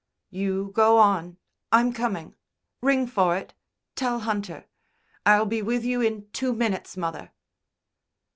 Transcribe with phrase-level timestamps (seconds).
[0.31, 1.37] "You go on.
[1.71, 2.33] I'm coming.
[2.81, 3.53] Ring for it.
[3.93, 4.65] Tell Hunter.
[5.27, 7.31] I'll be with you in two minutes, mother."